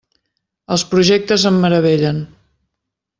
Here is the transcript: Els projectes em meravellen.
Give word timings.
Els 0.75 0.85
projectes 0.93 1.45
em 1.51 1.59
meravellen. 1.65 2.23